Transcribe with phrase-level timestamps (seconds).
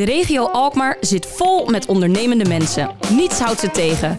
[0.00, 2.90] De regio Alkmaar zit vol met ondernemende mensen.
[3.10, 4.16] Niets houdt ze tegen.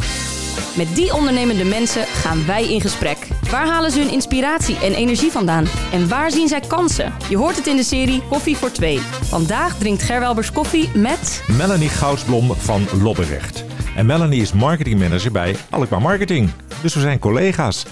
[0.77, 3.27] Met die ondernemende mensen gaan wij in gesprek.
[3.51, 5.65] Waar halen ze hun inspiratie en energie vandaan?
[5.91, 7.13] En waar zien zij kansen?
[7.29, 8.99] Je hoort het in de serie Koffie voor Twee.
[9.21, 11.43] Vandaag drinkt Gerwelbers koffie met...
[11.57, 13.63] Melanie Goudsblom van Lobberecht.
[13.95, 16.49] En Melanie is marketingmanager bij Alkmaar Marketing.
[16.81, 17.85] Dus we zijn collega's.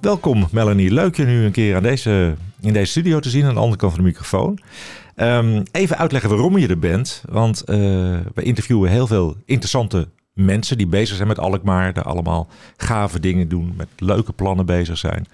[0.00, 3.54] Welkom Melanie, leuk je nu een keer aan deze, in deze studio te zien aan
[3.54, 4.58] de andere kant van de microfoon.
[5.16, 7.22] Um, even uitleggen waarom je er bent.
[7.30, 7.76] Want uh,
[8.34, 11.92] we interviewen heel veel interessante mensen die bezig zijn met Alkmaar.
[11.92, 15.26] Die allemaal gave dingen doen, met leuke plannen bezig zijn.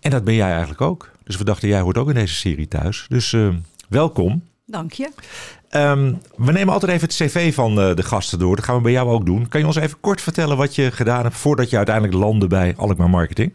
[0.00, 1.10] En dat ben jij eigenlijk ook.
[1.24, 3.06] Dus we dachten, jij hoort ook in deze serie thuis.
[3.08, 3.48] Dus uh,
[3.88, 4.42] welkom.
[4.66, 5.10] Dank je.
[5.70, 8.56] Um, we nemen altijd even het cv van uh, de gasten door.
[8.56, 9.48] Dat gaan we bij jou ook doen.
[9.48, 12.74] Kan je ons even kort vertellen wat je gedaan hebt voordat je uiteindelijk landde bij
[12.76, 13.52] Alkmaar Marketing?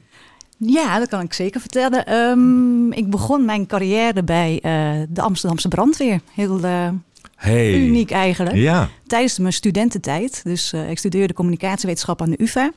[0.58, 2.14] Ja, dat kan ik zeker vertellen.
[2.14, 6.20] Um, ik begon mijn carrière bij uh, de Amsterdamse brandweer.
[6.34, 6.90] Heel uh,
[7.36, 7.74] hey.
[7.74, 8.56] uniek eigenlijk.
[8.56, 8.90] Ja.
[9.08, 10.44] Tijdens mijn studententijd.
[10.44, 12.72] Dus uh, ik studeerde communicatiewetenschap aan de UvA.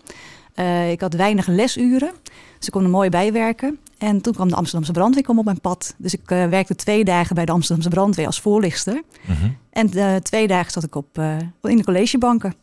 [0.91, 2.11] ik had weinig lesuren,
[2.59, 3.79] dus ik kon er mooi bijwerken.
[3.99, 5.95] En toen kwam de Amsterdamse brandweer op mijn pad.
[5.99, 9.03] Dus ik werkte twee dagen bij de Amsterdamse brandweer als voorlichter.
[9.27, 9.57] -hmm.
[9.71, 11.19] En twee dagen zat ik op,
[11.63, 12.55] in de collegebanken.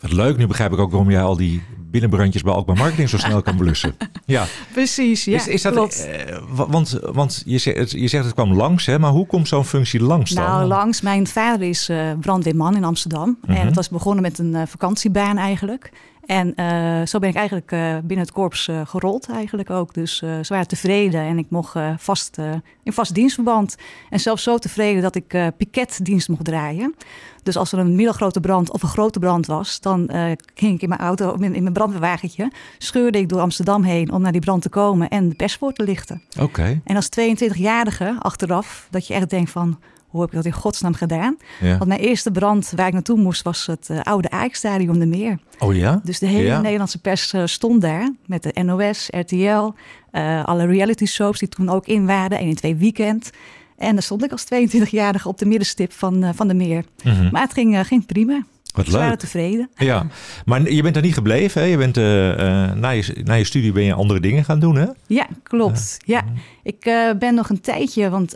[0.00, 1.62] Wat leuk, nu begrijp ik ook waarom jij al die
[1.94, 3.94] binnenbrandjes bij Alkmaar Marketing zo snel kan blussen.
[4.24, 5.24] Ja, precies.
[5.24, 6.08] Ja, is, is dat, klopt.
[6.28, 8.98] Uh, want want je, zegt, je zegt het kwam langs, hè?
[8.98, 10.44] maar hoe komt zo'n functie langs dan?
[10.44, 11.00] Nou, langs.
[11.00, 13.28] Mijn vader is uh, brandweerman in Amsterdam.
[13.28, 13.54] Mm -hmm.
[13.54, 15.90] En het was begonnen met een uh, vakantiebaan eigenlijk.
[16.26, 19.94] En uh, zo ben ik eigenlijk uh, binnen het korps uh, gerold eigenlijk ook.
[19.94, 22.38] Dus ze waren tevreden en ik mocht vast,
[22.82, 23.76] in vast dienstverband.
[24.10, 26.94] En zelfs zo tevreden dat ik piketdienst mocht draaien.
[27.42, 29.80] Dus als er een middelgrote brand of een grote brand was...
[29.80, 30.10] dan
[30.54, 32.52] ging ik in mijn auto, in, in mijn brandweerwagentje...
[32.78, 35.08] scheurde ik door Amsterdam heen om naar die brand te komen...
[35.08, 36.22] en de pers voor te lichten.
[36.32, 36.42] Oké.
[36.42, 36.80] Okay.
[36.84, 39.78] En als 22-jarige achteraf, dat je echt denkt van
[40.14, 41.36] hoe heb ik dat in godsnaam gedaan?
[41.60, 41.76] Ja.
[41.76, 45.38] Want mijn eerste brand waar ik naartoe moest was het uh, oude Ajax-stadion de Meer.
[45.58, 46.00] Oh ja?
[46.04, 46.60] Dus de hele ja.
[46.60, 49.72] Nederlandse pers uh, stond daar met de NOS, RTL,
[50.12, 53.30] uh, alle reality soaps die toen ook in waren, 1 in 2 weekend.
[53.76, 56.84] En daar stond ik als 22-jarige op de middenstip van, van de Meer.
[57.02, 57.28] Mm -hmm.
[57.30, 58.44] Maar het ging, ging prima.
[58.74, 58.96] Wat leuk.
[58.96, 59.70] waren tevreden.
[59.76, 60.06] Ja,
[60.44, 61.62] maar je bent er niet gebleven.
[61.62, 61.66] Hè?
[61.66, 64.76] Je bent, uh, uh, na, je, na je studie ben je andere dingen gaan doen,
[64.76, 64.86] hè?
[65.06, 65.96] Ja, klopt.
[66.04, 66.24] Ja,
[66.62, 68.32] ik uh, ben nog een tijdje, want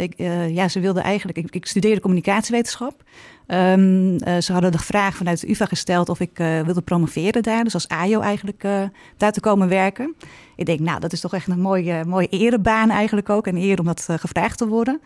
[0.00, 0.14] ik,
[0.48, 1.38] ja, ze wilden eigenlijk...
[1.38, 3.02] Ik, ik studeerde communicatiewetenschap.
[3.46, 7.64] Um, ze hadden de vraag vanuit de UvA gesteld of ik wilde promoveren daar.
[7.64, 8.66] Dus als AJO eigenlijk
[9.16, 10.14] daar te komen werken.
[10.56, 13.46] Ik denk, nou, dat is toch echt een mooie, mooie erebaan eigenlijk ook.
[13.46, 15.00] En eer om dat gevraagd te worden.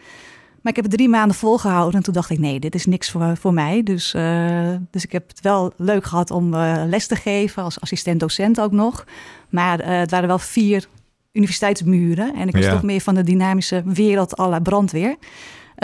[0.62, 3.10] Maar ik heb het drie maanden volgehouden en toen dacht ik, nee, dit is niks
[3.10, 3.82] voor, voor mij.
[3.82, 7.80] Dus, uh, dus ik heb het wel leuk gehad om uh, les te geven, als
[7.80, 9.04] assistent-docent ook nog.
[9.48, 10.86] Maar uh, het waren wel vier
[11.32, 12.70] universiteitsmuren en ik was Ja.
[12.72, 15.16] toch meer van de dynamische wereld à la brandweer.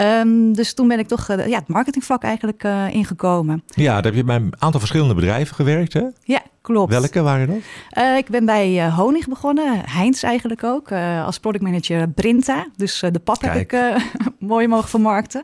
[0.01, 3.63] Um, dus toen ben ik toch ja, het marketingvak eigenlijk ingekomen.
[3.67, 6.03] Ja, daar heb je bij een aantal verschillende bedrijven gewerkt, hè?
[6.23, 6.91] Ja, klopt.
[6.91, 7.57] Welke waren dat?
[8.03, 10.91] Uh, ik ben bij Honig begonnen, Heinz eigenlijk ook,
[11.25, 12.67] als productmanager Brinta.
[12.75, 13.71] Dus de pap Kijk.
[13.71, 14.03] heb ik
[14.39, 15.43] mooi mogen vermarkten.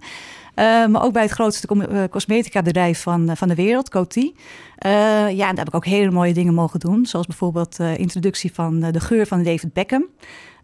[0.55, 1.67] maar ook bij het grootste
[2.09, 4.31] cosmetica bedrijf van, van de wereld, Coty.
[4.79, 7.05] ja, en daar heb ik ook hele mooie dingen mogen doen.
[7.05, 10.05] Zoals bijvoorbeeld de introductie van de geur van David Beckham.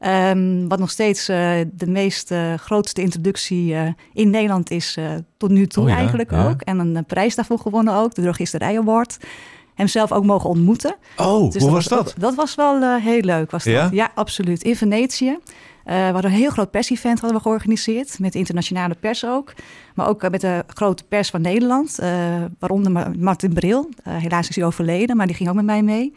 [0.05, 4.97] Um, wat nog steeds uh, de meest uh, grootste introductie uh, in Nederland is
[5.37, 6.49] tot nu toe oh ja, eigenlijk ja.
[6.49, 6.61] ook.
[6.61, 9.17] En een prijs daarvoor gewonnen ook, de Drogisterij Award.
[9.75, 10.95] Hem zelf ook mogen ontmoeten.
[11.17, 12.13] Oh, Dus hoe was dat?
[12.17, 13.73] Dat, was wel heel leuk, was dat.
[13.73, 13.89] Ja?
[13.91, 14.63] Ja, absoluut.
[14.63, 15.37] In Venetië.
[15.83, 18.19] we hadden een heel groot persevent hadden we georganiseerd.
[18.19, 19.53] Met de internationale pers ook.
[19.95, 21.99] Maar ook met de grote pers van Nederland.
[22.59, 23.89] waaronder Martin Bril.
[24.03, 26.13] helaas is hij overleden, maar die ging ook met mij mee.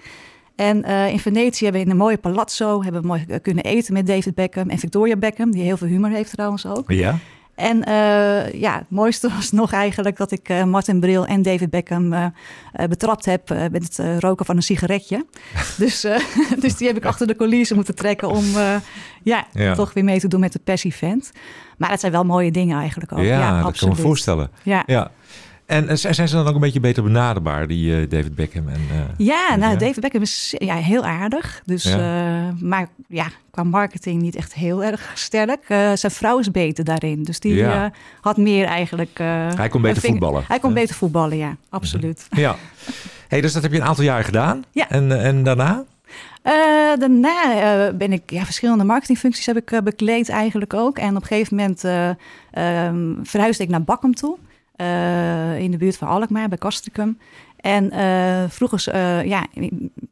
[0.61, 3.93] En uh, in Venetië hebben we in een mooie palazzo hebben we mooi kunnen eten
[3.93, 6.91] met David Beckham en Victoria Beckham, die heel veel humor heeft trouwens ook.
[6.91, 7.19] Ja.
[7.55, 11.71] En uh, ja, het mooiste was nog eigenlijk dat ik uh, Martin Bril en David
[11.71, 12.27] Beckham uh,
[12.89, 15.27] betrapt heb met het roken van een sigaretje.
[15.79, 16.01] dus,
[16.63, 18.45] dus die heb ik achter de coulissen moeten trekken om
[19.23, 19.75] ja, Ja.
[19.75, 21.31] toch weer mee te doen met het PES-event.
[21.79, 23.19] Maar dat zijn wel mooie dingen eigenlijk ook.
[23.19, 23.97] Ja, Ja, dat kan absoluut.
[23.97, 24.51] me voorstellen.
[24.63, 24.83] Ja.
[24.87, 25.11] Ja.
[25.71, 28.69] En eh, zijn ze dan ook een beetje beter benaderbaar, die eh, David Beckham?
[28.69, 28.97] En, eh,
[29.27, 29.79] Ja, nou, Ja.
[29.79, 31.63] David Beckham is ja, heel aardig.
[31.65, 32.55] Dus, Ja.
[32.61, 35.65] maar ja, qua marketing niet echt heel erg sterk.
[35.95, 37.23] Zijn vrouw is beter daarin.
[37.23, 37.93] Dus die Ja.
[38.21, 39.19] had meer eigenlijk...
[39.19, 40.45] Hij kon beter voetballen.
[40.49, 41.57] Hij kon beter voetballen, ja.
[41.69, 42.27] Absoluut.
[42.31, 42.57] ja.
[43.29, 44.65] Hey, dus dat heb je een aantal jaar gedaan.
[44.73, 44.89] Ja.
[44.89, 45.85] En, en daarna?
[46.99, 50.99] Daarna eh, ben ik ja, verschillende marketingfuncties heb ik bekleed eigenlijk ook.
[50.99, 52.09] En op een gegeven moment eh,
[52.51, 54.37] ehm, verhuisde ik naar Bakkum toe.
[54.81, 57.19] Eh, in de buurt van Alkmaar, bij Castricum.
[57.57, 59.47] En eh, vroeger eh, ja,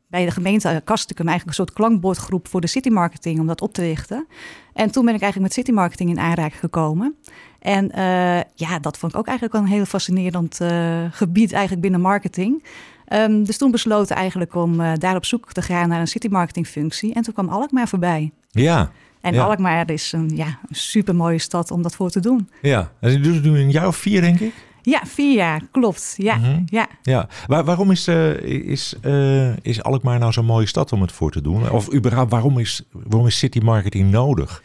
[0.09, 3.73] bij de gemeente Castricum eigenlijk een soort klankbordgroep voor de city marketing om dat op
[3.73, 4.27] te richten.
[4.73, 7.17] En toen ben ik eigenlijk met city marketing in aanraking gekomen.
[7.59, 12.01] En uh, ja, dat vond ik ook eigenlijk een heel fascinerend uh, gebied eigenlijk binnen
[12.01, 12.65] marketing.
[13.13, 16.29] Um, dus toen besloten eigenlijk om uh, daar op zoek te gaan naar een city
[16.29, 17.15] marketing functie.
[17.15, 18.33] En toen kwam Alkmaar voorbij.
[18.51, 18.91] Ja.
[19.29, 19.45] En ja.
[19.45, 22.49] Alkmaar is een, ja, een super mooie stad om dat voor te doen.
[22.63, 24.53] Ja, en het nu een jaar of vier, denk ik?
[24.83, 26.15] Ja, vier jaar, klopt.
[26.17, 26.63] Ja, Mhm.
[26.67, 26.87] ja.
[27.03, 31.13] Ja, Waar, waarom is, eh, is, eh, is Alkmaar nou zo'n mooie stad om het
[31.13, 31.71] voor te doen?
[31.71, 34.63] Of überhaupt, waarom is, waarom is city marketing nodig?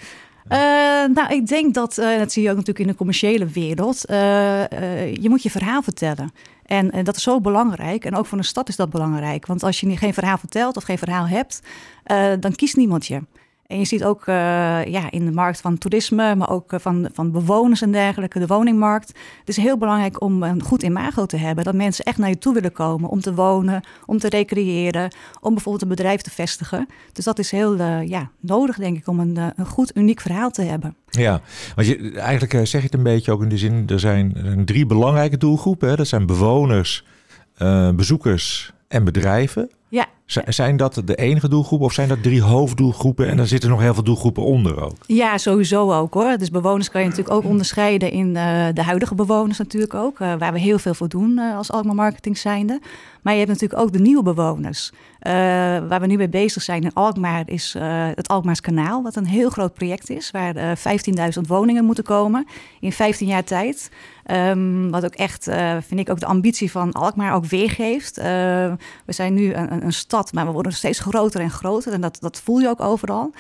[0.50, 0.58] Uh,
[1.14, 5.44] nou, ik denk dat, dat zie je ook natuurlijk in de commerciële wereld, je moet
[5.44, 6.32] je verhaal vertellen.
[6.66, 8.06] En, en, dat is zo belangrijk.
[8.06, 9.46] En ook voor een stad is dat belangrijk.
[9.46, 11.62] Want als je geen verhaal vertelt of geen verhaal hebt,
[12.40, 13.22] dan kiest niemand je.
[13.68, 14.36] En je ziet ook uh,
[14.86, 18.48] ja, in de markt van toerisme, maar ook uh, van, van bewoners en dergelijke, de
[18.48, 19.08] woningmarkt.
[19.40, 21.64] Het is heel belangrijk om een goed imago te hebben.
[21.64, 25.54] Dat mensen echt naar je toe willen komen om te wonen, om te recreëren, om
[25.54, 26.88] bijvoorbeeld een bedrijf te vestigen.
[27.12, 30.50] Dus dat is heel uh, ja, nodig, denk ik, om een, een goed, uniek verhaal
[30.50, 30.96] te hebben.
[31.10, 31.42] Ja,
[31.76, 34.46] want je, eigenlijk zeg je het een beetje ook in de zin, er zijn, er
[34.46, 35.90] zijn drie belangrijke doelgroepen.
[35.90, 35.96] Hè?
[35.96, 37.06] Dat zijn bewoners,
[37.96, 39.70] bezoekers en bedrijven.
[39.90, 40.06] Ja.
[40.26, 43.94] Zijn dat de enige doelgroepen of zijn dat drie hoofddoelgroepen en dan zitten nog heel
[43.94, 44.96] veel doelgroepen onder ook?
[45.06, 46.38] Ja, sowieso ook hoor.
[46.38, 50.34] Dus bewoners kan je natuurlijk ook onderscheiden in uh, de huidige bewoners natuurlijk ook, uh,
[50.34, 52.82] waar we heel veel voor doen uh, als Alkmaar Marketing zijnde.
[53.22, 54.92] Maar je hebt natuurlijk ook de nieuwe bewoners.
[55.88, 57.76] waar we nu mee bezig zijn in Alkmaar is
[58.16, 62.48] het Alkmaars Kanaal, wat een heel groot project is, waar 15.000 woningen moeten komen
[62.80, 63.92] in 15 jaar tijd.
[64.32, 65.44] Um, wat ook echt,
[65.88, 68.16] vind ik, ook de ambitie van Alkmaar ook weergeeft.
[68.16, 71.94] we zijn nu een, een stad, maar we worden steeds groter en groter.
[71.94, 73.32] En dat, dat voel je ook overal.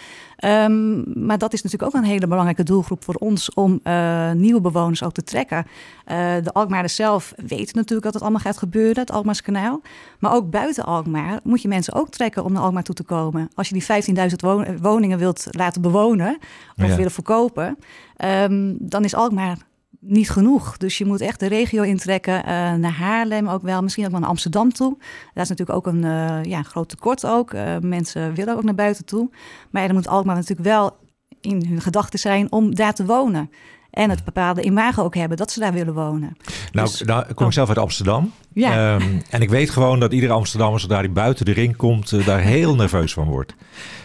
[0.46, 4.62] Um, maar dat is natuurlijk ook een hele belangrijke doelgroep voor ons om uh, nieuwe
[4.62, 5.58] bewoners ook te trekken.
[5.58, 9.82] Uh, de Alkmaarders zelf weten natuurlijk dat het allemaal gaat gebeuren, het Alkmaars kanaal.
[10.20, 13.50] Maar ook buiten Alkmaar moet je mensen ook trekken om naar Alkmaar toe te komen.
[13.56, 16.38] Als je die 15.000 wo woningen wilt laten bewonen
[16.78, 16.96] of Ja.
[16.96, 17.78] willen verkopen,
[18.26, 19.58] um, dan is Alkmaar
[20.06, 20.78] niet genoeg.
[20.78, 24.20] Dus je moet echt de regio intrekken, uh, naar Haarlem ook wel, misschien ook wel
[24.20, 24.98] naar Amsterdam toe.
[25.34, 27.54] Daar is natuurlijk ook een uh, ja, groot tekort ook.
[27.54, 29.30] Uh, mensen willen ook naar buiten toe.
[29.70, 30.96] Maar ja, dan moet Alkmaar natuurlijk wel
[31.42, 33.50] in hun gedachten zijn om daar te wonen.
[33.94, 36.38] En het bepaalde imago ook hebben dat ze daar willen wonen.
[36.72, 37.52] Nou, Dus- nou ik kom oh.
[37.52, 38.32] zelf uit Amsterdam.
[38.54, 38.96] Ja.
[38.96, 42.26] Ehm, en ik weet gewoon dat iedere Amsterdammer, zodra hij buiten de ring komt, eh,
[42.26, 43.56] daar heel nerveus van wordt.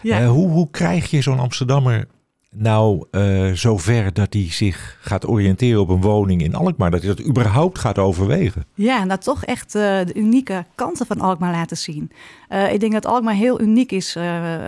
[0.02, 0.20] Ja.
[0.20, 2.06] Eh, hoe, hoe krijg je zo'n Amsterdammer
[2.50, 6.90] nou eh zover dat hij zich gaat oriënteren op een woning in Alkmaar?
[6.90, 8.64] Dat hij dat überhaupt gaat overwegen?
[8.74, 12.10] Ja, nou toch echt eh, de unieke kanten van Alkmaar laten zien.
[12.48, 14.16] Eh, ik denk dat Alkmaar heel uniek is,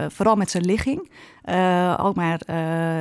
[0.09, 1.11] vooral met zijn ligging.
[1.97, 2.41] Alkmaar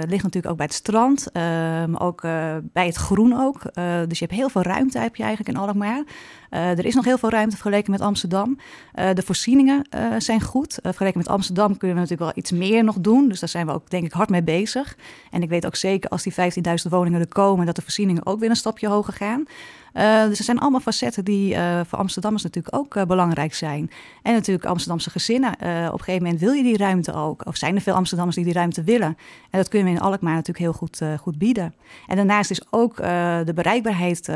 [0.08, 2.22] ligt natuurlijk ook bij het strand, maar ook
[2.62, 3.62] bij het groen ook.
[4.08, 6.04] Dus je hebt heel veel ruimte heb je eigenlijk in Alkmaar.
[6.50, 8.57] Eh, er is nog heel veel ruimte vergeleken met Amsterdam.
[8.94, 10.80] Eh, de voorzieningen eh, zijn goed.
[10.81, 13.28] Vergeleken met Amsterdam kunnen we natuurlijk wel iets meer nog doen.
[13.30, 14.98] Dus daar zijn we ook denk ik hard mee bezig.
[15.31, 17.66] En ik weet ook zeker als die 15.000 woningen er komen...
[17.66, 19.46] dat de voorzieningen ook weer een stapje hoger gaan.
[20.30, 21.56] Dus er zijn allemaal facetten die
[21.88, 23.92] voor Amsterdammers natuurlijk ook belangrijk zijn.
[24.22, 25.51] En natuurlijk Amsterdamse gezinnen.
[25.51, 25.60] Op
[26.00, 27.46] een gegeven moment wil je die ruimte ook.
[27.46, 29.18] Of zijn er veel Amsterdammers die die ruimte willen.
[29.50, 31.74] En dat kunnen we in Alkmaar natuurlijk heel goed, goed bieden.
[32.07, 32.96] En daarnaast is ook
[33.46, 34.28] de bereikbaarheid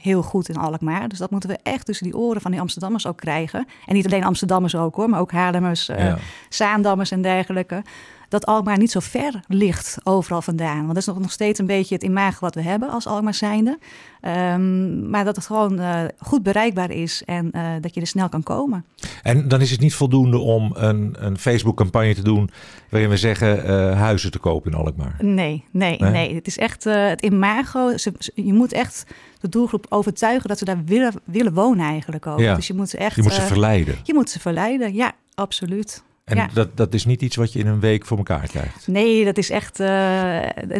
[0.00, 1.08] heel goed in Alkmaar.
[1.08, 3.66] Dus dat moeten we echt tussen die oren van die Amsterdammers ook krijgen.
[3.86, 6.18] En niet alleen Amsterdammers ook hoor, maar ook Haarlemmers, eh, Ja.
[6.48, 7.82] Zaandammers en dergelijke.
[8.28, 10.76] Dat Alkmaar niet zo ver ligt overal vandaan.
[10.80, 13.34] Want dat is nog, nog steeds een beetje het imago wat we hebben als Alkmaar
[13.34, 13.78] zijnde.
[14.20, 18.28] Ehm, maar dat het gewoon eh, goed bereikbaar is en eh, dat je er snel
[18.28, 18.84] kan komen.
[19.22, 22.50] En dan is het niet voldoende om een, een Facebook-campagne te doen
[22.90, 25.16] waarin we zeggen eh, huizen te kopen in Alkmaar.
[25.18, 26.10] Nee, nee, Nee?
[26.10, 26.34] nee.
[26.34, 27.96] Het is echt het imago.
[27.96, 29.04] Ze, ze- je moet echt
[29.40, 32.38] de doelgroep overtuigen dat ze daar willen, willen wonen eigenlijk ook.
[32.38, 32.54] Ja.
[32.54, 33.16] Dus je moet ze echt...
[33.16, 33.96] Je moet ze verleiden.
[34.02, 36.02] je moet ze verleiden, ja, absoluut.
[36.24, 36.48] En ja.
[36.52, 38.86] dat, dat is niet iets wat je in een week voor elkaar krijgt.
[38.86, 39.80] Nee, dat is echt.
[39.80, 39.86] eh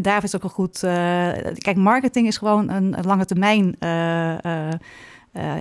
[0.03, 0.83] daar is ook een goed.
[0.83, 0.93] eh,
[1.55, 3.77] kijk, marketing is gewoon een, een lange termijn.
[3.79, 4.69] eh,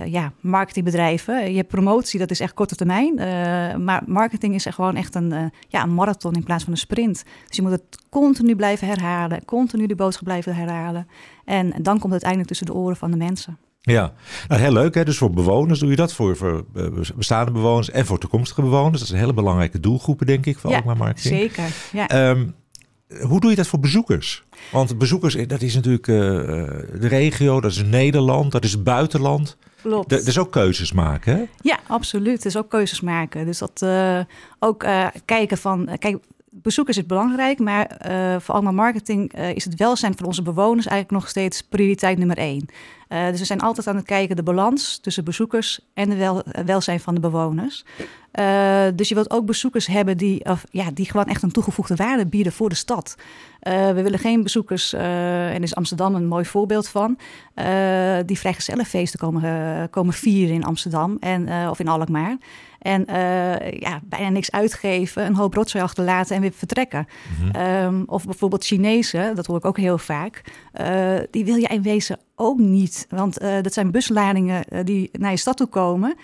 [0.06, 1.50] ja, marketingbedrijven.
[1.50, 3.14] Je hebt promotie, dat is echt korte termijn.
[3.84, 7.24] maar marketing is echt gewoon echt een, ja, een marathon in plaats van een sprint.
[7.46, 11.08] Dus je moet het continu blijven herhalen, continu de boodschap blijven herhalen.
[11.44, 13.58] En dan komt het uiteindelijk tussen de oren van de mensen.
[13.86, 14.12] Ja,
[14.48, 14.94] nou, heel leuk.
[14.94, 15.04] Hè?
[15.04, 16.86] Dus voor bewoners doe je dat, voor, voor eh,
[17.16, 18.98] bestaande bewoners en voor toekomstige bewoners.
[18.98, 21.34] Dat is een hele belangrijke doelgroepen, denk ik, voor Ja, Alkmaar Marketing.
[21.34, 21.64] Zeker.
[21.92, 22.08] Ja.
[22.08, 22.46] Ehm,
[23.20, 24.44] hoe doe je dat voor bezoekers?
[24.72, 28.84] Want bezoekers, eh, dat is natuurlijk eh, de regio, dat is Nederland, dat is het
[28.84, 29.56] buitenland.
[29.82, 30.12] Klopt.
[30.12, 31.44] Er is ook keuzes maken, hè?
[31.62, 32.42] Ja, absoluut.
[32.42, 33.46] Dus ook keuzes maken.
[33.46, 33.86] Dus dat
[34.58, 34.86] ook
[35.24, 35.88] kijken van.
[35.98, 36.16] kijk,
[36.64, 40.86] bezoekers is belangrijk, maar eh, voor allemaal marketing eh, is het welzijn van onze bewoners
[40.86, 42.68] eigenlijk nog steeds prioriteit nummer één.
[43.08, 47.00] Uh, dus we zijn altijd aan het kijken de balans tussen bezoekers en wel, welzijn
[47.00, 47.84] van de bewoners.
[48.38, 51.94] Uh, dus je wilt ook bezoekers hebben die, of, ja, die gewoon echt een toegevoegde
[51.94, 53.14] waarde bieden voor de stad.
[53.62, 57.18] Uh, we willen geen bezoekers, en is Amsterdam een mooi voorbeeld van,
[58.26, 62.36] die vrijgezellenfeesten komen, komen vieren in Amsterdam en, of in Alkmaar.
[62.84, 67.06] En uh, ja, bijna niks uitgeven, een hoop rotzooi achterlaten en weer vertrekken.
[67.40, 67.62] Mm -hmm.
[67.84, 70.40] um, of bijvoorbeeld Chinezen, dat hoor ik ook heel vaak.
[70.80, 73.06] Uh, die wil je in wezen ook niet.
[73.08, 76.16] Want uh, dat zijn busladingen die naar je stad toe komen.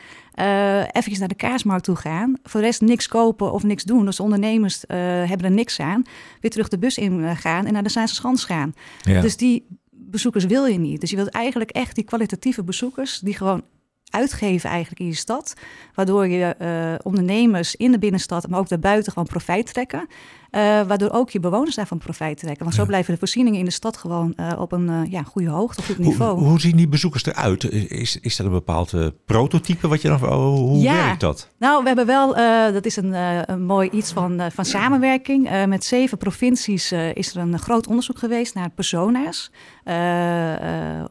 [0.92, 2.36] even naar de kaasmarkt toe gaan.
[2.42, 4.04] Voor de rest niks kopen of niks doen.
[4.04, 6.02] Dus ondernemers hebben er niks aan.
[6.40, 8.74] Weer terug de bus in gaan en naar de Zaanse Schans gaan.
[9.02, 9.20] Ja.
[9.20, 11.00] Dus die bezoekers wil je niet.
[11.00, 13.18] Dus je wilt eigenlijk echt die kwalitatieve bezoekers...
[13.18, 13.62] die gewoon
[14.10, 15.54] uitgeven eigenlijk in je stad.
[15.94, 20.08] Waardoor je uh, ondernemers in de binnenstad, maar ook daarbuiten gewoon profijt trekken.
[20.50, 22.64] Uh, waardoor ook je bewoners daarvan profijt trekken.
[22.64, 25.50] Want zo blijven de voorzieningen in de stad gewoon uh, op een uh, ja, goede
[25.50, 26.38] hoogte, goed niveau.
[26.38, 27.64] Hoe, hoe, zien die bezoekers eruit?
[27.90, 30.22] Is, is dat een bepaald prototype wat je dan...
[30.22, 30.94] Oh, hoe ja.
[30.94, 31.48] werkt dat?
[31.58, 32.34] Nou, we hebben wel...
[32.72, 33.12] dat is een,
[33.50, 35.66] een mooi iets van, van samenwerking.
[35.66, 39.50] met zeven provincies is er een groot onderzoek geweest naar persona's.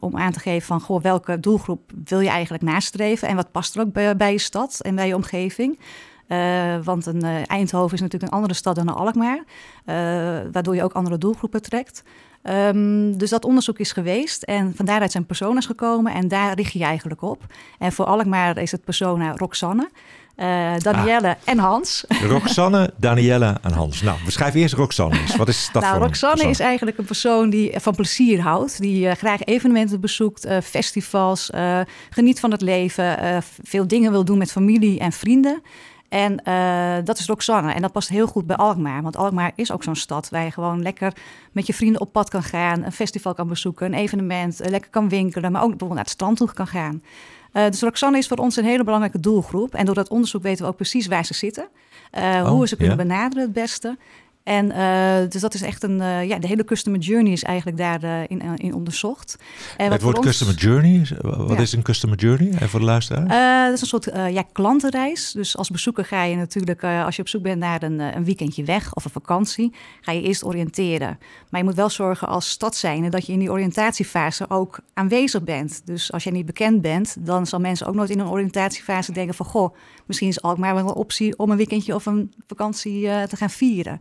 [0.00, 3.28] om aan te geven van, goh, welke doelgroep wil je eigenlijk nastreven?
[3.28, 5.78] En wat past er ook bij, bij je stad en bij je omgeving?
[6.30, 9.44] Uh, want een, uh, Eindhoven is natuurlijk een andere stad dan Alkmaar, uh,
[10.52, 12.02] waardoor je ook andere doelgroepen trekt.
[12.42, 16.72] Um, dus dat onderzoek is geweest en van daaruit zijn persona's gekomen en daar richt
[16.72, 17.42] je eigenlijk op.
[17.78, 19.90] En voor Alkmaar is het persona Roxanne.
[20.78, 21.34] Danielle ah.
[21.44, 22.04] en Hans.
[22.28, 24.02] Roxanne, Danielle en Hans.
[24.02, 25.36] Nou, beschrijf eerst Roxanne eens.
[25.36, 28.80] Wat is dat nou, voor Roxanne is eigenlijk een persoon die van plezier houdt.
[28.80, 31.50] Die graag evenementen bezoekt, festivals,
[32.10, 33.42] geniet van het leven.
[33.62, 35.62] veel dingen wil doen met familie en vrienden.
[36.10, 37.72] En uh, dat is Roxanne.
[37.72, 39.02] En dat past heel goed bij Alkmaar.
[39.02, 41.12] Want Alkmaar is ook zo'n stad waar je gewoon lekker
[41.52, 42.84] met je vrienden op pad kan gaan.
[42.84, 45.52] Een festival kan bezoeken, een evenement, uh, lekker kan winkelen.
[45.52, 47.02] Maar ook bijvoorbeeld naar het strand toe kan gaan.
[47.52, 49.74] Uh, dus Roxanne is voor ons een hele belangrijke doelgroep.
[49.74, 51.68] En door dat onderzoek weten we ook precies waar ze zitten.
[52.12, 53.02] Oh, hoe we ze kunnen ja.
[53.02, 53.98] benaderen het beste.
[54.42, 57.76] En uh, dus dat is echt een, uh, ja, de hele customer journey is eigenlijk
[57.76, 59.36] daarin uh, in onderzocht.
[59.76, 61.58] En het woord ons, customer journey, wat ja.
[61.58, 62.52] is een customer journey?
[62.58, 63.28] En voor de luisteraar?
[63.64, 65.32] dat is een soort ja, klantenreis.
[65.32, 68.64] Dus als bezoeker ga je natuurlijk, als je op zoek bent naar een, een weekendje
[68.64, 71.18] weg of een vakantie, ga je eerst oriënteren.
[71.50, 75.42] Maar je moet wel zorgen als stad zijn dat je in die oriëntatiefase ook aanwezig
[75.42, 75.82] bent.
[75.84, 79.34] Dus als je niet bekend bent, dan zal mensen ook nooit in een oriëntatiefase denken
[79.34, 79.74] van, goh,
[80.06, 84.00] misschien is Alkmaar wel een optie om een weekendje of een vakantie te gaan vieren.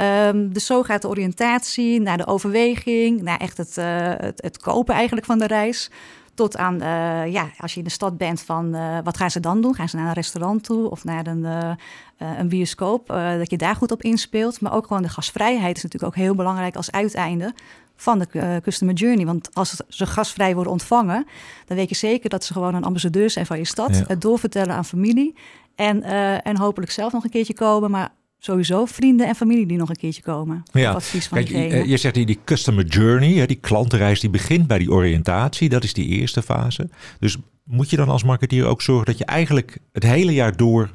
[0.00, 3.84] Um, dus zo gaat de oriëntatie naar de overweging, naar echt het, uh,
[4.16, 5.90] het, het, kopen eigenlijk van de reis.
[6.34, 9.40] Tot aan, uh, ja, als je in de stad bent, van uh, wat gaan ze
[9.40, 9.74] dan doen?
[9.74, 11.46] Gaan ze naar een restaurant toe of naar een,
[12.18, 13.06] een bioscoop?
[13.38, 14.60] dat je daar goed op inspeelt.
[14.60, 17.54] Maar ook gewoon de gasvrijheid is natuurlijk ook heel belangrijk als uiteinde
[17.96, 19.26] van de customer journey.
[19.26, 21.26] Want als ze gasvrij worden ontvangen,
[21.66, 23.96] dan weet je zeker dat ze gewoon een ambassadeur zijn van je stad.
[23.96, 24.04] Ja.
[24.06, 25.34] Het doorvertellen aan familie.
[25.74, 26.02] En,
[26.42, 27.90] en hopelijk zelf nog een keertje komen.
[27.90, 30.62] Maar sowieso vrienden en familie die nog een keertje komen.
[30.72, 30.92] Ja.
[30.92, 34.78] Advies van Kijk, je, je zegt die, die customer journey, die klantenreis, die begint bij
[34.78, 35.68] die oriëntatie.
[35.68, 36.88] Dat is die eerste fase.
[37.18, 40.90] Dus moet je dan als marketeer ook zorgen dat je eigenlijk het hele jaar door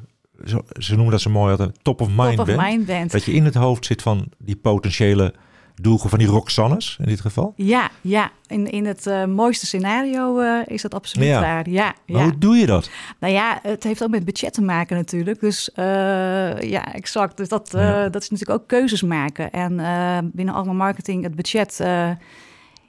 [0.78, 3.12] ze noemen dat zo mooi altijd, top of mind, top of bent, mind bent.
[3.12, 5.34] Dat je in het hoofd zit van die potentiële
[5.80, 7.52] doelgroep van die Roxannes in dit geval?
[7.56, 8.30] Ja, ja.
[8.46, 11.40] In, in het uh, mooiste scenario uh, is dat absoluut ja.
[11.40, 11.70] waar.
[11.70, 12.22] Ja, maar ja.
[12.22, 12.90] hoe doe je dat?
[13.18, 15.40] Nou ja, het heeft ook met budget te maken natuurlijk.
[15.40, 15.84] Dus uh,
[16.60, 17.36] ja, exact.
[17.36, 18.08] Dus dat, ja.
[18.08, 19.50] dat is natuurlijk ook keuzes maken.
[19.50, 19.76] En
[20.34, 21.80] binnen allemaal marketing het budget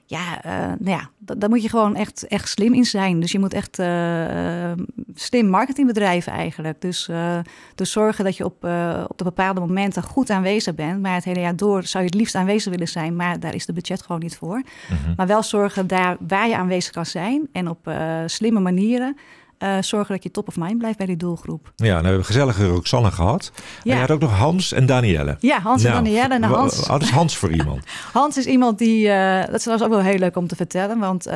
[0.08, 3.20] ja, uh, nou ja, daar moet je gewoon echt, echt slim in zijn.
[3.20, 4.72] Dus je moet echt uh,
[5.14, 6.80] slim marketing bedrijven eigenlijk.
[6.80, 7.38] Dus, uh,
[7.74, 8.64] dus zorgen dat je op,
[9.08, 11.02] op de bepaalde momenten goed aanwezig bent.
[11.02, 13.16] Maar het hele jaar door zou je het liefst aanwezig willen zijn.
[13.16, 14.62] Maar daar is de budget gewoon niet voor.
[14.88, 14.98] -huh.
[15.16, 17.48] Maar wel zorgen daar waar je aanwezig kan zijn.
[17.52, 17.90] En op
[18.26, 19.16] slimme manieren
[19.58, 21.72] uh, zorgen dat je top of mind blijft bij die doelgroep.
[21.76, 23.52] Ja, nou hebben we een gezellige Roxanne gehad.
[23.54, 23.62] Ja.
[23.82, 25.36] En je had ook nog Hans en Danielle.
[25.40, 26.34] Ja, Hans nou, en Danielle.
[26.34, 26.86] En Hans.
[26.86, 27.84] Wat is Hans voor iemand?
[28.12, 30.98] Hans is iemand die, uh, dat is trouwens ook wel heel leuk om te vertellen.
[30.98, 31.34] Want uh,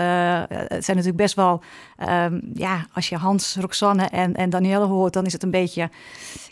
[0.49, 1.63] het zijn natuurlijk best wel,
[2.09, 5.91] um, ja, als je Hans, Roxanne en, en Danielle hoort, dan is het een beetje,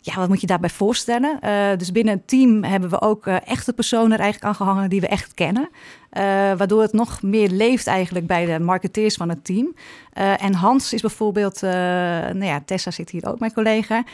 [0.01, 1.39] ja, wat moet je daarbij voorstellen?
[1.79, 5.09] dus binnen het team hebben we ook echte personen er eigenlijk aan gehangen die we
[5.09, 5.69] echt kennen.
[6.13, 6.23] Uh,
[6.57, 9.75] waardoor het nog meer leeft eigenlijk bij de marketeers van het team.
[10.13, 14.05] En Hans is bijvoorbeeld, uh, nou ja, Tessa zit hier ook, mijn collega.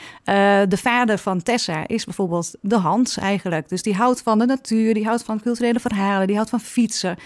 [0.68, 3.68] de vader van Tessa is bijvoorbeeld de Hans eigenlijk.
[3.68, 7.16] Dus die houdt van de natuur, die houdt van culturele verhalen, die houdt van fietsen,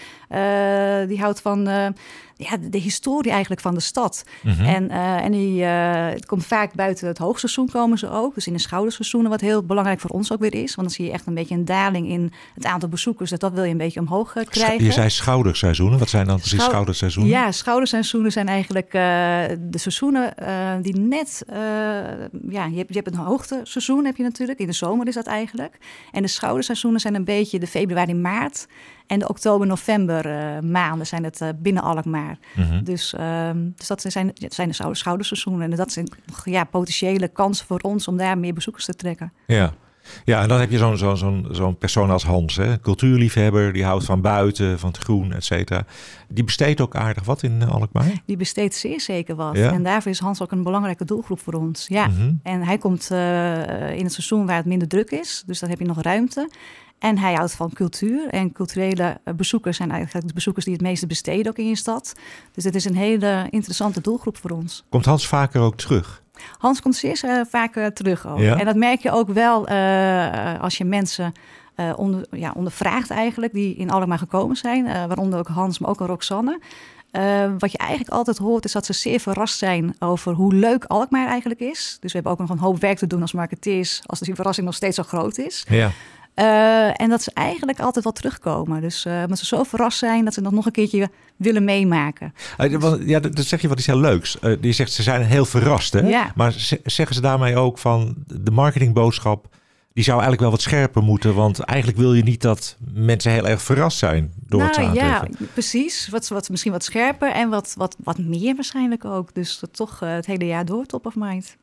[1.07, 1.93] die houdt van
[2.39, 4.23] ja, de, historie eigenlijk van de stad.
[4.43, 4.63] Mhm.
[4.63, 8.33] En, eh, en die, eh, het komt vaak buiten het hoogseizoen komen ze ook.
[8.33, 10.75] Dus in de schouderseizoenen, wat heel belangrijk voor ons ook weer is.
[10.75, 13.29] Want dan zie je echt een beetje een daling in het aantal bezoekers.
[13.29, 14.83] Dus dat wil je een beetje omhoog eh, krijgen.
[14.83, 15.99] Je zei schouderseizoenen.
[15.99, 17.31] Wat zijn dan precies Schou- schouderseizoenen?
[17.31, 20.33] Ja, schouderseizoenen zijn eigenlijk de seizoenen
[20.81, 21.43] die net...
[22.49, 24.59] ja, je hebt, je hebt een hoogteseizoen heb je natuurlijk.
[24.59, 25.77] In de zomer is dat eigenlijk.
[26.11, 28.67] En de schouderseizoenen zijn een beetje de februari, maart...
[29.09, 32.37] En de oktober-november eh, maanden zijn het eh, binnen Alkmaar.
[32.55, 32.83] Mhm.
[32.83, 33.15] Dus,
[33.75, 35.71] dus dat zijn, dat zijn de schouder- schouderseizoenen.
[35.71, 36.11] En dat zijn
[36.43, 39.33] ja, potentiële kansen voor ons om daar meer bezoekers te trekken.
[39.47, 39.73] Ja.
[40.25, 42.79] Ja, en dan heb je zo'n zo'n zo'n zo'n persoon als Hans, hè?
[42.79, 45.85] cultuurliefhebber, die houdt van buiten, van het groen, et cetera.
[46.27, 48.11] Die besteedt ook aardig wat in eh, Alkmaar.
[48.25, 49.57] Die besteedt zeer zeker wat.
[49.57, 49.71] Ja.
[49.71, 51.87] En daarvoor is Hans ook een belangrijke doelgroep voor ons.
[51.87, 52.07] Ja.
[52.07, 52.33] Mhm.
[52.43, 55.43] En hij komt in het seizoen waar het minder druk is.
[55.45, 56.49] Dus dan heb je nog ruimte.
[56.99, 58.27] En hij houdt van cultuur.
[58.27, 61.75] En culturele eh, bezoekers zijn eigenlijk de bezoekers die het meeste besteden ook in je
[61.75, 62.13] stad.
[62.53, 64.83] Dus het is een hele interessante doelgroep voor ons.
[64.89, 66.21] Komt Hans vaker ook terug?
[66.57, 68.39] Hans komt zeer eh, vaak terug ook.
[68.39, 68.57] Ja?
[68.57, 71.33] En dat merk je ook wel eh, als je mensen
[71.75, 73.53] eh, onder, ja, ondervraagt eigenlijk...
[73.53, 74.83] die in Alkmaar gekomen zijn.
[75.07, 76.59] waaronder ook Hans, maar ook Roxanne.
[77.59, 81.27] Wat je eigenlijk altijd hoort is dat ze zeer verrast zijn over hoe leuk Alkmaar
[81.27, 81.97] eigenlijk is.
[81.99, 84.01] Dus we hebben ook nog een hoop werk te doen als marketeers...
[84.05, 85.65] als die verrassing nog steeds zo groot is.
[85.69, 85.91] Ja.
[86.39, 88.81] Eh, en dat ze eigenlijk altijd wel terugkomen.
[88.81, 92.33] Dus uh, omdat ze zo verrast zijn dat ze dat nog een keertje willen meemaken.
[92.57, 94.37] Uh, want, ja, dat, dat zeg je wat iets heel leuks.
[94.59, 95.93] Die zegt ze zijn heel verrast.
[95.93, 95.99] Hè?
[95.99, 96.31] Ja.
[96.35, 99.47] Maar ze, zeggen ze daarmee ook van de marketingboodschap.
[99.93, 101.35] Die zou eigenlijk wel wat scherper moeten.
[101.35, 105.27] Want eigenlijk wil je niet dat mensen heel erg verrast zijn door nou, het Ja,
[105.53, 106.07] precies.
[106.07, 109.33] Wat, wat, misschien wat scherper en wat, wat, wat meer waarschijnlijk ook.
[109.33, 111.57] Dus dat toch het hele jaar door top of mind.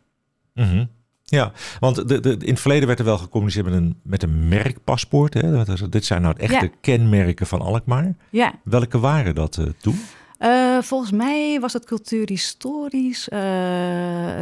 [0.55, 0.89] Mm -hmm.
[1.29, 4.49] Ja, want de, de, in het verleden werd er wel gecommuniceerd met een, met een
[4.49, 5.35] merkpaspoort.
[5.35, 5.65] Hè?
[5.89, 6.71] Dit zijn nou echte ja.
[6.81, 8.15] kenmerken van Alkmaar.
[8.31, 8.55] Ja.
[8.65, 10.01] Welke waren dat uh, toen?
[10.39, 13.39] Uh, volgens mij was het cultuurhistorisch, uh,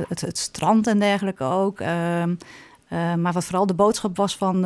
[0.08, 1.80] het, het, strand en dergelijke ook.
[2.92, 4.62] Uh, maar wat vooral de boodschap was van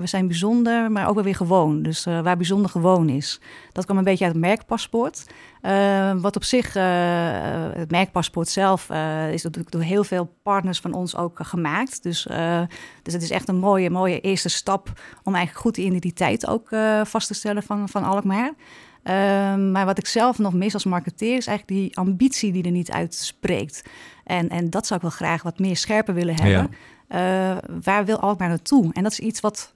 [0.00, 1.82] we zijn bijzonder, maar ook wel weer gewoon.
[1.82, 3.40] Dus waar bijzonder gewoon is.
[3.72, 5.26] Dat kwam een beetje uit het merkpaspoort.
[6.20, 8.90] wat op zich, het merkpaspoort zelf,
[9.30, 12.02] is natuurlijk door heel veel partners van ons ook gemaakt.
[12.02, 12.22] Dus,
[13.02, 16.68] dus het is echt een mooie, mooie eerste stap om eigenlijk goed de identiteit ook
[17.02, 18.52] vast te stellen van, van Alkmaar.
[19.08, 22.70] Uh, maar wat ik zelf nog mis als marketeer is eigenlijk die ambitie die er
[22.70, 23.82] niet uitspreekt.
[24.24, 26.52] En, en dat zou ik wel graag wat meer scherper willen hebben.
[26.52, 26.68] Ja.
[27.08, 28.92] Uh, waar wil Alkmaar naartoe?
[28.92, 29.72] En dat is iets wat,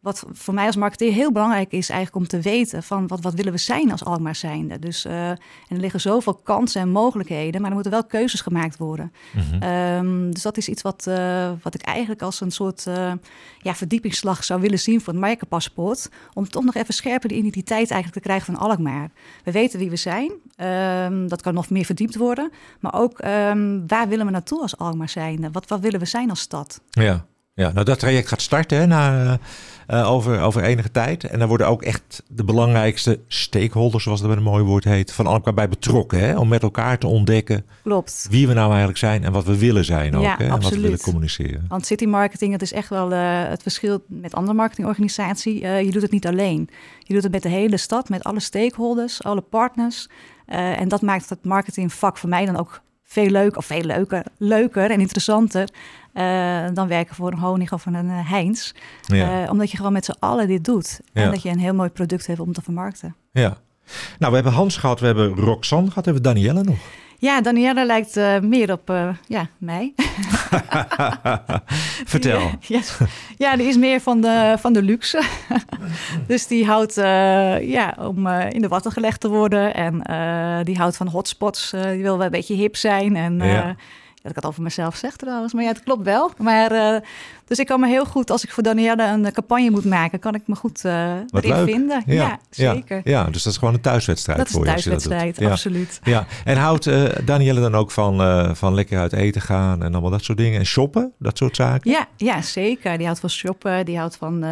[0.00, 3.34] wat voor mij als marketeer heel belangrijk is eigenlijk om te weten van wat, wat
[3.34, 4.78] willen we zijn als Alkmaar zijnde.
[4.78, 8.76] Dus uh, en er liggen zoveel kansen en mogelijkheden, maar er moeten wel keuzes gemaakt
[8.76, 9.12] worden.
[9.32, 9.62] Mm -hmm.
[9.62, 13.12] um, dus dat is iets wat, uh, wat ik eigenlijk als een soort uh,
[13.58, 16.10] ja, verdiepingsslag zou willen zien voor het merkenpaspoort.
[16.34, 19.10] Om toch nog even scherper de identiteit eigenlijk te krijgen van Alkmaar.
[19.44, 20.32] We weten wie we zijn.
[21.10, 22.50] Um, dat kan nog meer verdiept worden.
[22.80, 25.50] Maar ook um, waar willen we naartoe als Alkmaar zijnde?
[25.50, 26.80] Wat, wat willen we zijn als stad?
[26.90, 27.28] Ja.
[27.54, 29.38] Ja, nou dat traject gaat starten hè, na,
[29.90, 31.24] uh, over, over enige tijd.
[31.24, 35.12] En daar worden ook echt de belangrijkste stakeholders, zoals dat met een mooi woord heet,
[35.12, 36.18] van elkaar bij betrokken.
[36.18, 38.26] Hè, om met elkaar te ontdekken Klopt.
[38.30, 40.22] wie we nou eigenlijk zijn en wat we willen zijn ook.
[40.22, 40.62] Ja, hè, en absoluut.
[40.62, 41.64] wat we willen communiceren.
[41.68, 45.62] Want city marketing, dat is echt wel uh, het verschil met andere marketingorganisaties.
[45.62, 46.68] Uh, je doet het niet alleen.
[46.98, 50.08] Je doet het met de hele stad, met alle stakeholders, alle partners.
[50.46, 54.90] En dat maakt het marketingvak voor mij dan ook veel leuker, of veel leuker, leuker
[54.90, 55.68] en interessanter
[56.14, 58.72] uh, dan werken voor een Honig of een uh, Heinz.
[59.00, 59.42] Ja.
[59.42, 61.00] Uh, omdat je gewoon met z'n allen dit doet.
[61.12, 63.16] En dat je een heel mooi product hebt om te vermarkten.
[63.32, 63.56] Ja.
[64.18, 66.78] Nou, we hebben Hans gehad, we hebben Roxanne gehad, hebben we Danielle nog.
[67.20, 69.92] Ja, Danielle lijkt uh, meer op uh, ja, mij.
[72.12, 72.40] Vertel.
[72.40, 72.82] Die, ja,
[73.36, 75.22] ja, die is meer van de, van de luxe.
[76.26, 77.04] dus die houdt uh,
[77.68, 79.74] ja, om in de watten gelegd te worden.
[79.74, 81.70] En die houdt van hotspots.
[81.70, 83.16] die wil wel een beetje hip zijn.
[83.16, 83.76] En ja.
[84.22, 85.52] Dat ik het over mezelf zeg trouwens.
[85.52, 86.30] Maar ja, het klopt wel.
[86.38, 87.00] Maar, uh,
[87.46, 90.34] dus ik kan me heel goed, als ik voor Danielle een campagne moet maken, kan
[90.34, 91.68] ik me goed uh, erin leuk.
[91.68, 92.02] vinden.
[92.06, 93.00] Ja, ja zeker.
[93.04, 94.72] Ja, ja, dus dat is gewoon een thuiswedstrijd dat is voor een je.
[94.74, 95.50] thuiswedstrijd, ja.
[95.50, 96.00] absoluut.
[96.02, 99.92] Ja, en houdt uh, Danielle dan ook van, uh, van lekker uit eten gaan en
[99.92, 100.58] allemaal dat soort dingen?
[100.58, 101.90] En shoppen, dat soort zaken?
[101.90, 102.96] Ja, ja zeker.
[102.96, 104.44] Die houdt van shoppen, die houdt van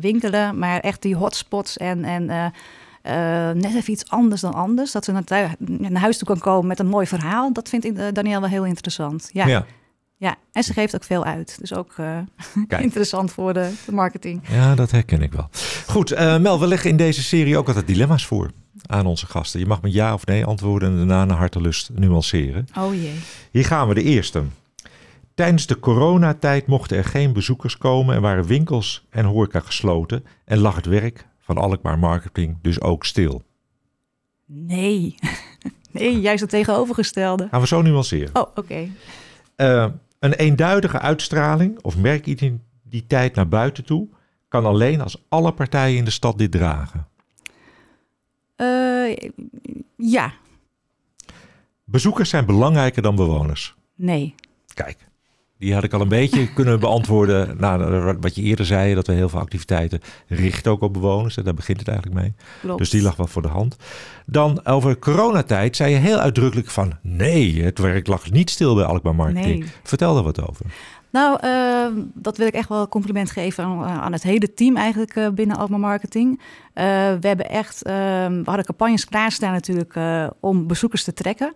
[0.00, 0.58] winkelen.
[0.58, 2.04] Maar echt die hotspots en...
[2.04, 2.52] en
[3.02, 3.12] uh,
[3.50, 4.92] net even iets anders dan anders.
[4.92, 7.52] Dat ze naar, naar, huis toe kan komen met een mooi verhaal.
[7.52, 9.30] Dat vindt uh, Danielle wel heel interessant.
[9.32, 9.46] Ja.
[9.46, 9.66] ja.
[10.16, 11.56] Ja, en ze geeft ook veel uit.
[11.60, 12.18] Dus ook uh,
[12.80, 14.42] interessant voor de, de, marketing.
[14.50, 15.48] Ja, dat herken ik wel.
[15.86, 16.10] Goed,
[16.40, 18.50] Mel, we leggen in deze serie ook altijd dilemma's voor
[18.86, 19.60] aan onze gasten.
[19.60, 22.68] Je mag met ja of nee antwoorden en daarna naar hartelust nuanceren.
[22.78, 23.18] Oh jee.
[23.50, 24.42] Hier gaan we, de eerste.
[25.34, 30.58] Tijdens de coronatijd mochten er geen bezoekers komen en waren winkels en horeca gesloten en
[30.58, 33.42] lag het werk van Alkmaar Marketing dus ook stil.
[34.46, 35.14] Nee.
[35.90, 37.48] nee, juist het tegenovergestelde.
[37.50, 38.34] Gaan we zo nuanceren.
[38.34, 38.88] Oh, oké.
[39.56, 39.86] Uh,
[40.18, 44.08] een eenduidige uitstraling of merkidentiteit naar buiten toe
[44.48, 47.06] kan alleen als alle partijen in de stad dit dragen.
[48.56, 49.16] Uh,
[49.96, 50.32] ja.
[51.84, 53.74] Bezoekers zijn belangrijker dan bewoners.
[53.94, 54.34] Nee.
[54.74, 54.98] Kijk,
[55.60, 57.78] die had ik al een beetje kunnen beantwoorden na
[58.20, 61.36] wat je eerder zei, dat we heel veel activiteiten richten ook op bewoners.
[61.36, 62.32] En daar begint het eigenlijk mee.
[62.60, 62.78] Klopt.
[62.78, 63.76] Dus die lag wel voor de hand.
[64.26, 68.84] Dan over coronatijd zei je heel uitdrukkelijk van nee, het werk lag niet stil bij
[68.84, 69.58] Alkmaar Marketing.
[69.58, 69.68] Nee.
[69.82, 70.66] Vertel er wat over.
[71.10, 75.16] Nou, uh, dat wil ik echt wel compliment geven aan, aan het hele team eigenlijk
[75.16, 76.38] uh, binnen Alkmaar Marketing.
[76.38, 76.44] Uh,
[77.20, 79.98] we hebben echt, we hadden campagnes klaarstaan natuurlijk
[80.40, 81.54] om bezoekers te trekken.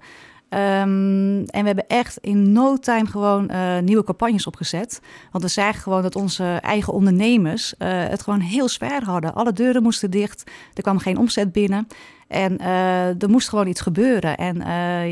[0.49, 5.01] Um, en we hebben echt in no time gewoon uh, nieuwe campagnes opgezet.
[5.31, 9.35] Want we zagen gewoon dat onze eigen ondernemers uh, het gewoon heel zwaar hadden.
[9.35, 11.87] Alle deuren moesten dicht, er kwam geen omzet binnen.
[12.29, 14.37] En uh, er moest gewoon iets gebeuren.
[14.37, 14.57] En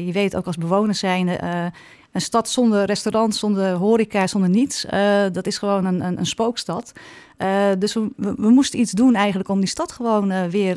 [0.06, 1.40] je weet ook als bewoner zijnde...
[2.12, 4.86] een stad zonder restaurant, zonder horeca, zonder niets...
[5.32, 6.92] dat is gewoon een, een, een spookstad.
[7.78, 10.76] dus we, we, moesten iets doen eigenlijk om die stad gewoon weer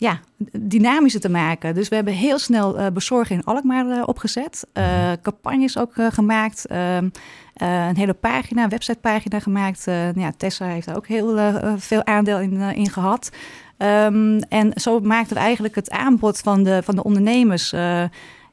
[0.00, 0.20] ja,
[0.52, 1.74] dynamischer te maken.
[1.74, 4.66] Dus we hebben heel snel uh, bezorgen in Alkmaar uh, opgezet.
[4.74, 6.66] Uh, campagnes ook gemaakt.
[6.66, 7.08] Ehm,
[7.54, 9.84] een hele pagina, websitepagina gemaakt.
[10.14, 11.38] ja, Tessa heeft daar ook heel
[11.76, 13.30] veel aandeel in, in gehad.
[13.78, 17.74] Um, en zo maakten we eigenlijk het aanbod van de, van de ondernemers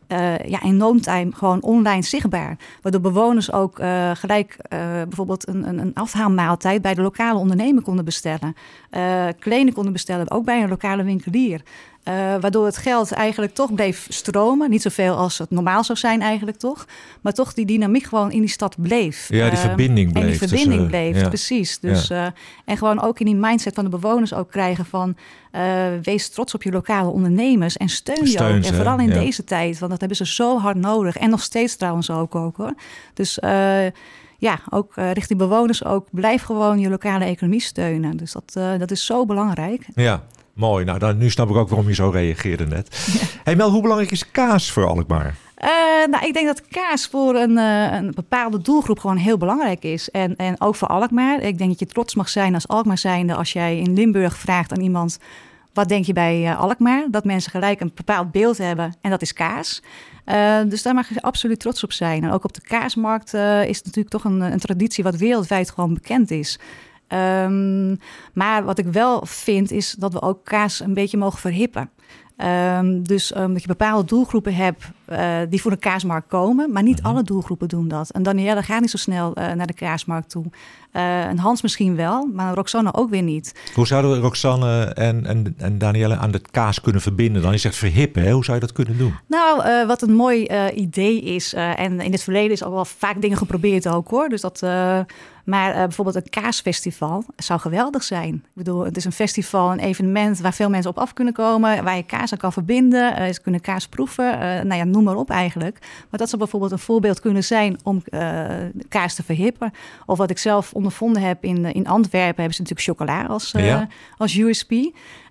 [0.07, 2.57] uh, ja, in no time gewoon online zichtbaar.
[2.81, 7.83] Waardoor bewoners ook uh, gelijk uh, bijvoorbeeld een, een, een, afhaalmaaltijd bij de lokale ondernemer
[7.83, 8.55] konden bestellen.
[9.39, 11.61] kleding konden bestellen, ook bij een lokale winkelier.
[12.07, 14.69] Uh, waardoor het geld eigenlijk toch bleef stromen.
[14.69, 16.85] Niet zoveel als het normaal zou zijn eigenlijk toch.
[17.21, 19.27] Maar toch die dynamiek gewoon in die stad bleef.
[19.29, 20.23] Ja, die uh, verbinding bleef.
[20.23, 21.27] En die verbinding bleef, ja.
[21.27, 21.79] precies.
[21.79, 22.25] Dus, ja.
[22.25, 22.31] uh,
[22.65, 25.15] en gewoon ook in die mindset van de bewoners ook krijgen van...
[26.01, 28.63] wees trots op je lokale ondernemers en steun je ook.
[28.63, 29.19] ze, En vooral in ja.
[29.19, 31.17] deze tijd, want dat hebben ze zo hard nodig.
[31.17, 32.73] En nog steeds trouwens ook, ook hoor.
[33.13, 33.37] Dus
[34.37, 36.07] ja, ook richting bewoners ook.
[36.11, 38.17] Blijf gewoon je lokale economie steunen.
[38.17, 39.87] Dus dat, uh, dat is zo belangrijk.
[39.95, 40.23] Ja,
[40.57, 40.85] mooi.
[40.85, 43.09] Nou, dan, nu snap ik ook waarom je zo reageerde net.
[43.13, 43.25] Ja.
[43.43, 45.35] Hey Mel, hoe belangrijk is kaas voor Alkmaar?
[45.63, 45.69] Uh,
[46.11, 50.09] nou, ik denk dat kaas voor een, een, bepaalde doelgroep gewoon heel belangrijk is.
[50.09, 51.41] En, en ook voor Alkmaar.
[51.41, 54.71] Ik denk dat je trots mag zijn als Alkmaar zijnde als jij in Limburg vraagt
[54.71, 55.19] aan iemand...
[55.73, 57.07] Wat denk je bij Alkmaar?
[57.11, 59.81] Dat mensen gelijk een bepaald beeld hebben en dat is kaas.
[60.67, 62.23] Dus daar mag je absoluut trots op zijn.
[62.23, 65.93] En ook op de kaasmarkt is het natuurlijk toch een, een, traditie wat wereldwijd gewoon
[65.93, 66.59] bekend is.
[67.09, 67.99] Um,
[68.33, 71.89] maar wat ik wel vind is dat we ook kaas een beetje mogen verhippen.
[72.37, 76.83] Um, dus um, dat je bepaalde doelgroepen hebt uh, die voor de kaasmarkt komen, maar
[76.83, 77.07] niet Mhm.
[77.07, 78.09] alle doelgroepen doen dat.
[78.09, 80.45] En Danielle gaat niet zo snel uh, naar de kaasmarkt toe.
[80.93, 83.53] Uh, en Hans misschien wel, maar Roxanne ook weer niet.
[83.73, 87.41] Hoe zouden we Roxanne en, en, en Danielle aan de kaas kunnen verbinden?
[87.41, 88.31] Dan je zegt verhippen, hè?
[88.31, 89.13] hoe zou je dat kunnen doen?
[89.27, 92.71] Nou, uh, wat een mooi uh, idee is, uh, en in het verleden is al
[92.71, 94.29] wel vaak dingen geprobeerd ook hoor.
[94.29, 94.61] Dus dat,
[95.45, 98.33] maar bijvoorbeeld een kaasfestival zou geweldig zijn.
[98.33, 101.83] Ik bedoel, het is een festival, een evenement waar veel mensen op af kunnen komen,
[101.83, 103.33] waar je kaas aan kan verbinden.
[103.33, 105.77] ze kunnen kaas proeven, nou ja, noem maar op eigenlijk.
[105.81, 108.01] Maar dat zou bijvoorbeeld een voorbeeld kunnen zijn om
[108.89, 109.71] kaas te verhippen.
[110.05, 113.87] Of wat ik zelf ondervonden heb in, in Antwerpen, hebben ze natuurlijk chocola als, ja.
[114.17, 114.71] als USP.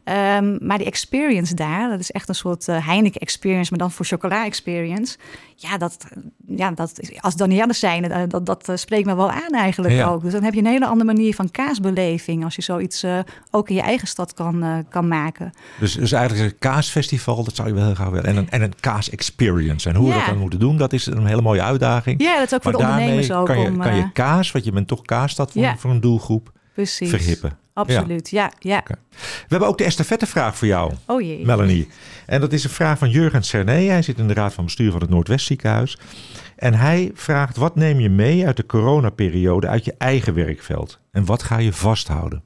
[0.08, 3.90] Um, maar die experience daar, dat is echt een soort uh, Heineken experience, maar dan
[3.90, 5.16] voor chocola experience.
[5.56, 6.06] Ja, dat,
[6.46, 10.08] ja, dat als Danielle zijn, uh, dat, dat uh, spreekt me wel aan eigenlijk ja.
[10.08, 10.22] ook.
[10.22, 13.18] Dus dan heb je een hele andere manier van kaasbeleving als je zoiets uh,
[13.50, 15.52] ook in je eigen stad kan, kan maken.
[15.78, 18.24] Dus, dus eigenlijk een kaasfestival, dat zou je wel heel graag willen.
[18.24, 19.88] En een, en een kaas experience.
[19.88, 20.12] En hoe Ja.
[20.12, 22.22] we dat dan moeten doen, dat is een hele mooie uitdaging.
[22.22, 23.46] Ja, dat is ook voor de ondernemers ook.
[23.46, 26.00] kan je, om, kan je eh, kaas, want je bent toch kaasstad voor, voor een
[26.00, 27.10] doelgroep, precies.
[27.10, 27.58] verhippen.
[27.72, 28.52] Absoluut, ja.
[28.58, 28.82] ja.
[28.86, 30.92] We hebben ook de estafettevraag voor jou.
[31.06, 31.44] Oh jee.
[31.44, 31.88] Melanie.
[32.26, 33.88] En dat is een vraag van Jurgen Cernee.
[33.88, 35.98] Hij zit in de raad van bestuur van het Noordwestziekenhuis.
[36.56, 40.98] En hij vraagt: wat neem je mee uit de coronaperiode uit je eigen werkveld?
[41.10, 42.42] En wat ga je vasthouden?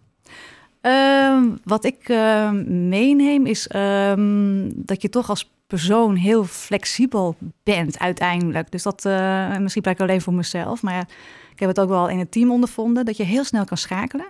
[0.80, 7.98] Ehm, wat ik uh, meeneem is um, dat je toch als persoon heel flexibel bent
[7.98, 8.70] uiteindelijk.
[8.70, 11.08] Dus dat, uh, misschien ik alleen voor mezelf, maar
[11.52, 14.26] ik heb het ook wel in het team ondervonden, dat je heel snel kan schakelen.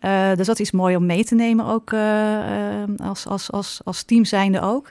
[0.00, 1.92] Uh, dus dat is mooi om mee te nemen ook
[3.02, 4.90] als, als, als, als team zijnde ook.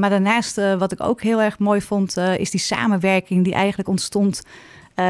[0.00, 4.42] Maar daarnaast, wat ik ook heel erg mooi vond, is die samenwerking die eigenlijk ontstond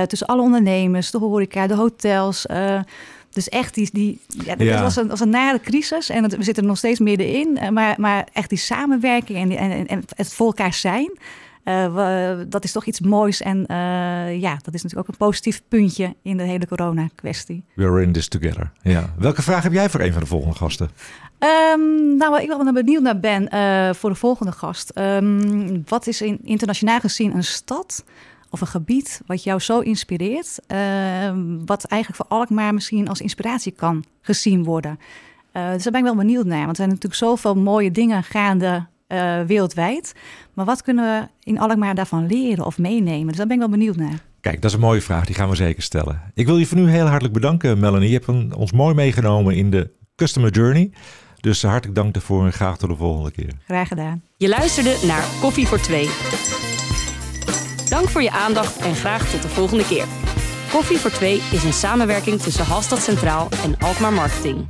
[0.07, 2.47] tussen alle ondernemers, de horeca, de hotels.
[3.37, 4.83] Dus echt die, die ja, dat Ja.
[4.83, 7.59] was, een, was een nare crisis en het, we zitten er nog steeds middenin.
[7.73, 11.11] Maar, maar echt die samenwerking en, en, en het voor elkaar zijn.
[12.49, 13.41] dat is toch iets moois.
[13.43, 13.65] En
[14.39, 17.65] ja, dat is natuurlijk ook een positief puntje in de hele corona-kwestie.
[17.75, 18.71] We're in this together.
[18.83, 19.15] Ja.
[19.19, 20.91] Welke vraag heb jij voor een van de volgende gasten?
[21.75, 23.43] Um, nou, waar ik wel benieuwd naar ben
[23.97, 24.93] voor de volgende gast.
[24.95, 28.05] Um, wat is in, internationaal gezien een stad
[28.51, 30.79] of een gebied wat jou zo inspireert, uh,
[31.65, 34.99] wat eigenlijk voor Alkmaar misschien als inspiratie kan gezien worden.
[35.53, 38.23] Uh, dus daar ben ik wel benieuwd naar, want er zijn natuurlijk zoveel mooie dingen
[38.23, 40.15] gaande uh, wereldwijd.
[40.55, 43.27] Maar wat kunnen we in Alkmaar daarvan leren of meenemen?
[43.27, 44.23] Dus daar ben ik wel benieuwd naar.
[44.41, 46.21] Kijk, dat is een mooie vraag, die gaan we zeker stellen.
[46.35, 48.11] Ik wil je voor nu heel hartelijk bedanken, Melanie.
[48.11, 50.91] Je hebt ons mooi meegenomen in de Customer Journey.
[51.41, 53.53] Dus hartelijk dank daarvoor en graag tot de volgende keer.
[53.65, 54.23] Graag gedaan.
[54.37, 56.09] Je luisterde naar Koffie voor Twee.
[57.97, 60.05] Dank voor je aandacht en graag tot de volgende keer.
[60.73, 64.65] Koffie voor Twee is een samenwerking tussen Halstad Centraal en Alkmaar Marketing.